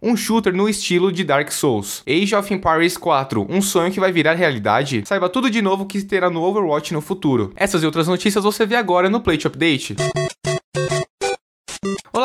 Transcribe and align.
Um 0.00 0.16
shooter 0.16 0.54
no 0.54 0.68
estilo 0.68 1.10
de 1.10 1.24
Dark 1.24 1.50
Souls. 1.50 2.04
Age 2.06 2.32
of 2.32 2.54
Empires 2.54 2.96
4, 2.96 3.44
um 3.50 3.60
sonho 3.60 3.90
que 3.90 3.98
vai 3.98 4.12
virar 4.12 4.34
realidade? 4.34 5.02
Saiba 5.04 5.28
tudo 5.28 5.50
de 5.50 5.60
novo 5.60 5.86
que 5.86 6.00
terá 6.02 6.30
no 6.30 6.40
Overwatch 6.40 6.94
no 6.94 7.00
futuro. 7.00 7.52
Essas 7.56 7.82
e 7.82 7.86
outras 7.86 8.06
notícias 8.06 8.44
você 8.44 8.64
vê 8.64 8.76
agora 8.76 9.10
no 9.10 9.20
Plate 9.20 9.48
Update. 9.48 9.96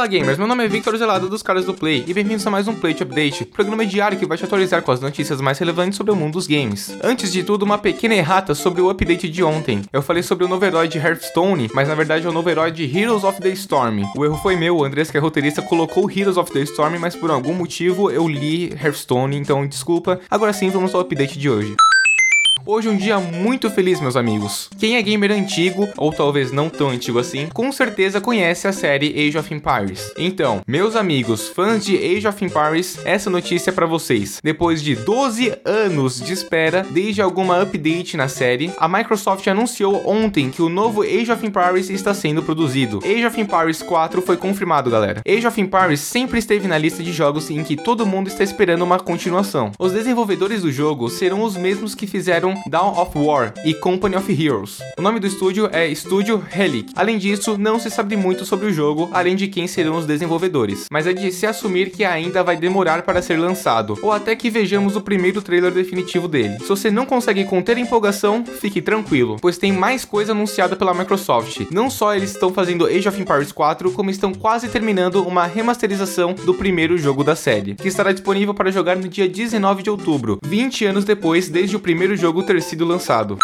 Olá 0.03 0.09
gamers, 0.09 0.37
meu 0.37 0.47
nome 0.47 0.65
é 0.65 0.67
Victor 0.67 0.97
Zelado 0.97 1.29
dos 1.29 1.41
caras 1.41 1.63
do 1.63 1.73
Play 1.73 2.03
e 2.05 2.13
bem-vindos 2.13 2.45
a 2.45 2.51
mais 2.51 2.67
um 2.67 2.75
Plate 2.75 3.03
Update, 3.03 3.45
programa 3.45 3.85
diário 3.85 4.19
que 4.19 4.25
vai 4.25 4.37
te 4.37 4.43
atualizar 4.43 4.81
com 4.81 4.91
as 4.91 4.99
notícias 4.99 5.39
mais 5.39 5.57
relevantes 5.57 5.95
sobre 5.95 6.11
o 6.11 6.15
mundo 6.15 6.33
dos 6.33 6.45
games. 6.45 6.93
Antes 7.01 7.31
de 7.31 7.41
tudo, 7.41 7.63
uma 7.63 7.77
pequena 7.77 8.13
errata 8.13 8.53
sobre 8.53 8.81
o 8.81 8.89
update 8.89 9.29
de 9.29 9.41
ontem. 9.41 9.81
Eu 9.93 10.01
falei 10.01 10.21
sobre 10.21 10.43
o 10.43 10.47
novo 10.49 10.65
herói 10.65 10.89
de 10.89 10.97
Hearthstone, 10.97 11.69
mas 11.73 11.87
na 11.87 11.95
verdade 11.95 12.27
é 12.27 12.29
o 12.29 12.33
novo 12.33 12.49
herói 12.49 12.69
de 12.69 12.83
Heroes 12.83 13.23
of 13.23 13.39
the 13.39 13.51
Storm. 13.51 14.03
O 14.13 14.25
erro 14.25 14.35
foi 14.43 14.57
meu, 14.57 14.75
o 14.75 14.83
Andrés, 14.83 15.09
que 15.09 15.15
é 15.15 15.21
roteirista, 15.21 15.61
colocou 15.61 16.11
Heroes 16.11 16.35
of 16.35 16.51
the 16.51 16.59
Storm, 16.63 16.99
mas 16.99 17.15
por 17.15 17.31
algum 17.31 17.53
motivo 17.53 18.11
eu 18.11 18.27
li 18.27 18.73
Hearthstone, 18.73 19.37
então 19.37 19.65
desculpa. 19.65 20.19
Agora 20.29 20.51
sim, 20.51 20.69
vamos 20.69 20.93
ao 20.93 20.99
update 20.99 21.39
de 21.39 21.49
hoje. 21.49 21.77
Hoje 22.65 22.87
é 22.87 22.91
um 22.91 22.95
dia 22.95 23.19
muito 23.19 23.69
feliz, 23.69 23.99
meus 23.99 24.15
amigos. 24.15 24.69
Quem 24.79 24.95
é 24.95 25.01
gamer 25.01 25.31
antigo, 25.31 25.89
ou 25.97 26.13
talvez 26.13 26.49
não 26.49 26.69
tão 26.69 26.91
antigo 26.91 27.19
assim, 27.19 27.49
com 27.53 27.69
certeza 27.73 28.21
conhece 28.21 28.67
a 28.69 28.71
série 28.71 29.27
Age 29.27 29.37
of 29.37 29.53
Empires. 29.53 30.13
Então, 30.17 30.61
meus 30.65 30.95
amigos, 30.95 31.49
fãs 31.49 31.83
de 31.83 31.97
Age 31.97 32.25
of 32.25 32.45
Empires, 32.45 32.99
essa 33.03 33.29
notícia 33.29 33.69
é 33.69 33.73
para 33.73 33.85
vocês. 33.85 34.39
Depois 34.41 34.81
de 34.81 34.95
12 34.95 35.53
anos 35.65 36.21
de 36.21 36.31
espera, 36.31 36.85
desde 36.89 37.21
alguma 37.21 37.61
update 37.61 38.15
na 38.15 38.29
série, 38.29 38.71
a 38.77 38.87
Microsoft 38.87 39.45
anunciou 39.47 40.07
ontem 40.09 40.49
que 40.49 40.61
o 40.61 40.69
novo 40.69 41.01
Age 41.01 41.31
of 41.33 41.45
Empires 41.45 41.89
está 41.89 42.13
sendo 42.13 42.43
produzido. 42.43 42.99
Age 43.03 43.25
of 43.25 43.41
Empires 43.41 43.81
4 43.81 44.21
foi 44.21 44.37
confirmado, 44.37 44.89
galera. 44.89 45.21
Age 45.27 45.45
of 45.45 45.59
Empires 45.59 45.99
sempre 45.99 46.39
esteve 46.39 46.65
na 46.69 46.77
lista 46.77 47.03
de 47.03 47.11
jogos 47.11 47.49
em 47.49 47.61
que 47.61 47.75
todo 47.75 48.05
mundo 48.05 48.27
está 48.27 48.43
esperando 48.43 48.83
uma 48.83 48.99
continuação. 48.99 49.71
Os 49.77 49.91
desenvolvedores 49.91 50.61
do 50.61 50.71
jogo 50.71 51.09
serão 51.09 51.43
os 51.43 51.57
mesmos 51.57 51.93
que 51.93 52.07
fizeram 52.07 52.42
Dawn 52.67 52.99
of 52.99 53.17
War 53.17 53.53
e 53.63 53.73
Company 53.73 54.17
of 54.17 54.29
Heroes. 54.31 54.79
O 54.97 55.01
nome 55.01 55.19
do 55.19 55.27
estúdio 55.27 55.69
é 55.71 55.93
Studio 55.95 56.43
Relic. 56.49 56.91
Além 56.95 57.17
disso, 57.17 57.57
não 57.57 57.79
se 57.79 57.89
sabe 57.89 58.17
muito 58.17 58.43
sobre 58.43 58.65
o 58.65 58.73
jogo, 58.73 59.09
além 59.13 59.35
de 59.35 59.47
quem 59.47 59.67
serão 59.67 59.95
os 59.95 60.05
desenvolvedores, 60.05 60.87
mas 60.91 61.07
é 61.07 61.13
de 61.13 61.31
se 61.31 61.45
assumir 61.45 61.91
que 61.91 62.03
ainda 62.03 62.43
vai 62.43 62.57
demorar 62.57 63.03
para 63.03 63.21
ser 63.21 63.39
lançado, 63.39 63.97
ou 64.01 64.11
até 64.11 64.35
que 64.35 64.49
vejamos 64.49 64.95
o 64.97 65.01
primeiro 65.01 65.41
trailer 65.41 65.71
definitivo 65.71 66.27
dele. 66.27 66.57
Se 66.59 66.67
você 66.67 66.91
não 66.91 67.05
consegue 67.05 67.45
conter 67.45 67.77
a 67.77 67.79
empolgação, 67.79 68.43
fique 68.45 68.81
tranquilo, 68.81 69.37
pois 69.39 69.57
tem 69.57 69.71
mais 69.71 70.03
coisa 70.03 70.33
anunciada 70.33 70.75
pela 70.75 70.93
Microsoft. 70.93 71.61
Não 71.71 71.89
só 71.89 72.13
eles 72.13 72.31
estão 72.31 72.53
fazendo 72.53 72.85
Age 72.85 73.07
of 73.07 73.21
Empires 73.21 73.51
4, 73.51 73.91
como 73.91 74.09
estão 74.09 74.33
quase 74.33 74.67
terminando 74.67 75.23
uma 75.23 75.45
remasterização 75.45 76.33
do 76.33 76.53
primeiro 76.53 76.97
jogo 76.97 77.23
da 77.23 77.35
série, 77.35 77.75
que 77.75 77.87
estará 77.87 78.11
disponível 78.11 78.53
para 78.53 78.71
jogar 78.71 78.97
no 78.97 79.07
dia 79.07 79.29
19 79.29 79.83
de 79.83 79.89
outubro, 79.89 80.39
20 80.43 80.85
anos 80.85 81.05
depois 81.05 81.47
desde 81.47 81.75
o 81.75 81.79
primeiro 81.79 82.15
jogo 82.15 82.32
ter 82.41 82.61
sido 82.61 82.85
lançado. 82.85 83.37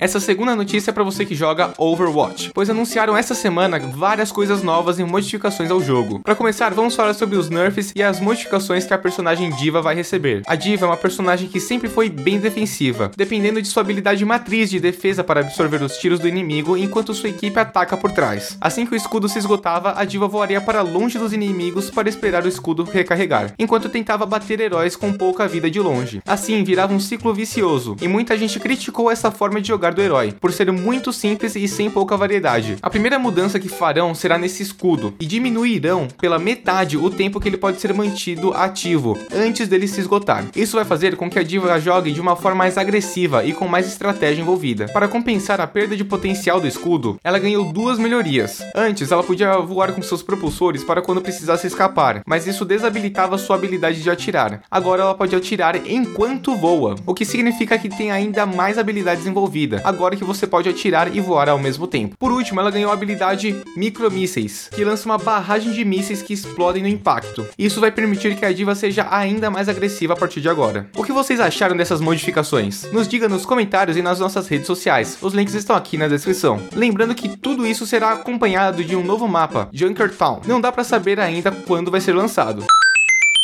Essa 0.00 0.20
segunda 0.20 0.54
notícia 0.54 0.92
é 0.92 0.94
para 0.94 1.02
você 1.02 1.24
que 1.24 1.34
joga 1.34 1.72
Overwatch, 1.76 2.52
pois 2.54 2.70
anunciaram 2.70 3.16
essa 3.16 3.34
semana 3.34 3.80
várias 3.80 4.30
coisas 4.30 4.62
novas 4.62 5.00
e 5.00 5.02
modificações 5.02 5.72
ao 5.72 5.82
jogo. 5.82 6.20
Para 6.20 6.36
começar, 6.36 6.72
vamos 6.72 6.94
falar 6.94 7.14
sobre 7.14 7.36
os 7.36 7.50
nerfs 7.50 7.92
e 7.96 8.00
as 8.00 8.20
modificações 8.20 8.84
que 8.84 8.94
a 8.94 8.98
personagem 8.98 9.50
Diva 9.56 9.82
vai 9.82 9.96
receber. 9.96 10.42
A 10.46 10.54
Diva 10.54 10.86
é 10.86 10.88
uma 10.88 10.96
personagem 10.96 11.48
que 11.48 11.58
sempre 11.58 11.88
foi 11.88 12.08
bem 12.08 12.38
defensiva, 12.38 13.10
dependendo 13.16 13.60
de 13.60 13.66
sua 13.66 13.80
habilidade 13.80 14.24
matriz 14.24 14.70
de 14.70 14.78
defesa 14.78 15.24
para 15.24 15.40
absorver 15.40 15.82
os 15.82 15.96
tiros 15.96 16.20
do 16.20 16.28
inimigo 16.28 16.76
enquanto 16.76 17.12
sua 17.12 17.30
equipe 17.30 17.58
ataca 17.58 17.96
por 17.96 18.12
trás. 18.12 18.56
Assim 18.60 18.86
que 18.86 18.92
o 18.92 18.96
escudo 18.96 19.28
se 19.28 19.40
esgotava, 19.40 19.94
a 19.96 20.04
Diva 20.04 20.28
voaria 20.28 20.60
para 20.60 20.80
longe 20.80 21.18
dos 21.18 21.32
inimigos 21.32 21.90
para 21.90 22.08
esperar 22.08 22.44
o 22.44 22.48
escudo 22.48 22.84
recarregar, 22.84 23.52
enquanto 23.58 23.88
tentava 23.88 24.24
bater 24.24 24.60
heróis 24.60 24.94
com 24.94 25.12
pouca 25.12 25.48
vida 25.48 25.68
de 25.68 25.80
longe. 25.80 26.22
Assim, 26.24 26.62
virava 26.62 26.94
um 26.94 27.00
ciclo 27.00 27.34
vicioso, 27.34 27.96
e 28.00 28.06
muita 28.06 28.38
gente 28.38 28.60
criticou 28.60 29.10
essa 29.10 29.32
forma 29.32 29.60
de 29.60 29.66
jogar 29.66 29.87
do 29.94 30.02
herói, 30.02 30.34
por 30.40 30.52
ser 30.52 30.70
muito 30.72 31.12
simples 31.12 31.56
e 31.56 31.66
sem 31.66 31.90
pouca 31.90 32.16
variedade. 32.16 32.76
A 32.82 32.90
primeira 32.90 33.18
mudança 33.18 33.58
que 33.58 33.68
farão 33.68 34.14
será 34.14 34.38
nesse 34.38 34.62
escudo, 34.62 35.14
e 35.20 35.26
diminuirão 35.26 36.08
pela 36.20 36.38
metade 36.38 36.96
o 36.96 37.10
tempo 37.10 37.40
que 37.40 37.48
ele 37.48 37.56
pode 37.56 37.80
ser 37.80 37.92
mantido 37.94 38.52
ativo, 38.52 39.18
antes 39.32 39.68
dele 39.68 39.88
se 39.88 40.00
esgotar. 40.00 40.46
Isso 40.54 40.76
vai 40.76 40.84
fazer 40.84 41.16
com 41.16 41.30
que 41.30 41.38
a 41.38 41.42
diva 41.42 41.78
jogue 41.80 42.12
de 42.12 42.20
uma 42.20 42.36
forma 42.36 42.58
mais 42.58 42.76
agressiva 42.76 43.44
e 43.44 43.52
com 43.52 43.68
mais 43.68 43.86
estratégia 43.86 44.42
envolvida. 44.42 44.86
Para 44.88 45.06
compensar 45.06 45.60
a 45.60 45.66
perda 45.66 45.96
de 45.96 46.04
potencial 46.04 46.60
do 46.60 46.66
escudo, 46.66 47.18
ela 47.22 47.38
ganhou 47.38 47.72
duas 47.72 47.98
melhorias. 47.98 48.62
Antes, 48.74 49.12
ela 49.12 49.22
podia 49.22 49.58
voar 49.58 49.92
com 49.92 50.02
seus 50.02 50.22
propulsores 50.22 50.82
para 50.82 51.00
quando 51.00 51.22
precisasse 51.22 51.66
escapar, 51.66 52.22
mas 52.26 52.46
isso 52.46 52.64
desabilitava 52.64 53.38
sua 53.38 53.56
habilidade 53.56 54.02
de 54.02 54.10
atirar. 54.10 54.62
Agora 54.70 55.02
ela 55.02 55.14
pode 55.14 55.36
atirar 55.36 55.76
enquanto 55.86 56.56
voa, 56.56 56.96
o 57.06 57.14
que 57.14 57.24
significa 57.24 57.78
que 57.78 57.88
tem 57.88 58.10
ainda 58.10 58.44
mais 58.44 58.76
habilidades 58.76 59.26
envolvidas 59.26 59.77
agora 59.84 60.16
que 60.16 60.24
você 60.24 60.46
pode 60.46 60.68
atirar 60.68 61.14
e 61.14 61.20
voar 61.20 61.48
ao 61.48 61.58
mesmo 61.58 61.86
tempo. 61.86 62.16
Por 62.18 62.32
último, 62.32 62.60
ela 62.60 62.70
ganhou 62.70 62.90
a 62.90 62.94
habilidade 62.94 63.56
Micromísseis, 63.76 64.68
que 64.72 64.84
lança 64.84 65.06
uma 65.06 65.18
barragem 65.18 65.72
de 65.72 65.84
mísseis 65.84 66.22
que 66.22 66.32
explodem 66.32 66.82
no 66.82 66.88
impacto. 66.88 67.46
Isso 67.58 67.80
vai 67.80 67.90
permitir 67.90 68.36
que 68.36 68.44
a 68.44 68.52
diva 68.52 68.74
seja 68.74 69.06
ainda 69.10 69.50
mais 69.50 69.68
agressiva 69.68 70.12
a 70.12 70.16
partir 70.16 70.40
de 70.40 70.48
agora. 70.48 70.88
O 70.96 71.04
que 71.04 71.12
vocês 71.12 71.40
acharam 71.40 71.76
dessas 71.76 72.00
modificações? 72.00 72.90
Nos 72.92 73.08
diga 73.08 73.28
nos 73.28 73.46
comentários 73.46 73.96
e 73.96 74.02
nas 74.02 74.20
nossas 74.20 74.48
redes 74.48 74.66
sociais. 74.66 75.18
Os 75.20 75.34
links 75.34 75.54
estão 75.54 75.76
aqui 75.76 75.96
na 75.96 76.08
descrição. 76.08 76.60
Lembrando 76.74 77.14
que 77.14 77.36
tudo 77.36 77.66
isso 77.66 77.86
será 77.86 78.12
acompanhado 78.12 78.84
de 78.84 78.96
um 78.96 79.04
novo 79.04 79.26
mapa, 79.28 79.68
Junkertown. 79.72 80.42
Não 80.46 80.60
dá 80.60 80.70
para 80.72 80.84
saber 80.84 81.20
ainda 81.20 81.50
quando 81.50 81.90
vai 81.90 82.00
ser 82.00 82.14
lançado. 82.14 82.64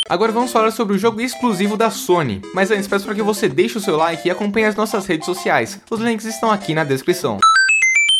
Agora 0.07 0.31
vamos 0.31 0.53
falar 0.53 0.71
sobre 0.71 0.95
o 0.95 0.99
jogo 0.99 1.23
exclusivo 1.23 1.79
da 1.79 1.91
Sony. 1.91 2.43
Mas 2.53 2.71
antes, 2.71 2.87
peço 2.87 3.07
para 3.07 3.15
que 3.15 3.23
você 3.23 3.49
deixe 3.49 3.79
o 3.79 3.81
seu 3.81 3.97
like 3.97 4.29
e 4.29 4.31
acompanhe 4.31 4.67
as 4.67 4.77
nossas 4.77 5.07
redes 5.07 5.25
sociais. 5.25 5.81
Os 5.91 5.99
links 5.99 6.27
estão 6.27 6.51
aqui 6.51 6.75
na 6.75 6.85
descrição. 6.85 7.39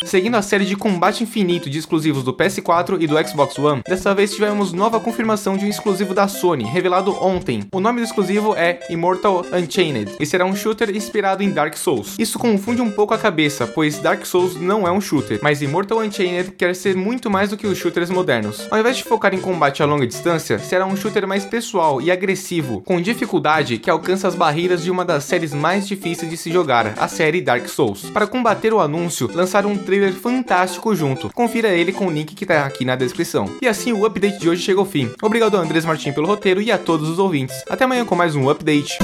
Seguindo 0.05 0.35
a 0.35 0.41
série 0.43 0.65
de 0.65 0.75
combate 0.75 1.23
infinito 1.23 1.67
de 1.67 1.79
exclusivos 1.79 2.21
do 2.21 2.31
PS4 2.31 3.01
e 3.01 3.07
do 3.07 3.27
Xbox 3.27 3.57
One, 3.57 3.81
dessa 3.87 4.13
vez 4.13 4.35
tivemos 4.35 4.71
nova 4.71 4.99
confirmação 4.99 5.57
de 5.57 5.65
um 5.65 5.67
exclusivo 5.67 6.13
da 6.13 6.27
Sony, 6.27 6.63
revelado 6.63 7.11
ontem. 7.23 7.63
O 7.71 7.79
nome 7.79 8.01
do 8.01 8.05
exclusivo 8.05 8.53
é 8.55 8.79
Immortal 8.87 9.43
Unchained 9.51 10.11
e 10.19 10.25
será 10.25 10.45
um 10.45 10.55
shooter 10.55 10.95
inspirado 10.95 11.41
em 11.41 11.49
Dark 11.49 11.75
Souls. 11.75 12.15
Isso 12.19 12.37
confunde 12.37 12.83
um 12.83 12.91
pouco 12.91 13.15
a 13.15 13.17
cabeça, 13.17 13.65
pois 13.65 13.97
Dark 13.97 14.23
Souls 14.27 14.55
não 14.55 14.87
é 14.87 14.91
um 14.91 15.01
shooter, 15.01 15.39
mas 15.41 15.63
Immortal 15.63 16.01
Unchained 16.01 16.51
quer 16.51 16.75
ser 16.75 16.95
muito 16.95 17.27
mais 17.27 17.49
do 17.49 17.57
que 17.57 17.65
os 17.65 17.75
shooters 17.75 18.11
modernos. 18.11 18.67
Ao 18.69 18.77
invés 18.77 18.97
de 18.97 19.03
focar 19.03 19.33
em 19.33 19.41
combate 19.41 19.81
a 19.81 19.87
longa 19.87 20.05
distância, 20.05 20.59
será 20.59 20.85
um 20.85 20.95
shooter 20.95 21.27
mais 21.27 21.45
pessoal 21.45 21.99
e 21.99 22.11
agressivo, 22.11 22.79
com 22.81 23.01
dificuldade 23.01 23.79
que 23.79 23.89
alcança 23.89 24.27
as 24.27 24.35
barreiras 24.35 24.83
de 24.83 24.91
uma 24.91 25.03
das 25.03 25.23
séries 25.23 25.53
mais 25.53 25.87
difíceis 25.87 26.29
de 26.29 26.37
se 26.37 26.51
jogar, 26.51 26.93
a 26.95 27.07
série 27.07 27.41
Dark 27.41 27.67
Souls. 27.67 28.11
Para 28.11 28.27
combater 28.27 28.71
o 28.71 28.79
anúncio, 28.79 29.31
lançaram 29.33 29.71
um 29.71 29.77
trailer 29.77 29.94
fantástico 30.13 30.95
junto. 30.95 31.29
Confira 31.33 31.69
ele 31.69 31.91
com 31.91 32.07
o 32.07 32.11
link 32.11 32.35
que 32.35 32.45
tá 32.45 32.65
aqui 32.65 32.85
na 32.85 32.95
descrição. 32.95 33.49
E 33.61 33.67
assim 33.67 33.93
o 33.93 34.05
update 34.05 34.39
de 34.39 34.49
hoje 34.49 34.61
chega 34.61 34.79
ao 34.79 34.85
fim. 34.85 35.11
Obrigado 35.21 35.57
Andrés 35.57 35.85
Martins 35.85 36.13
pelo 36.13 36.27
roteiro 36.27 36.61
e 36.61 36.71
a 36.71 36.77
todos 36.77 37.09
os 37.09 37.19
ouvintes. 37.19 37.55
Até 37.69 37.83
amanhã 37.85 38.05
com 38.05 38.15
mais 38.15 38.35
um 38.35 38.49
update. 38.49 38.97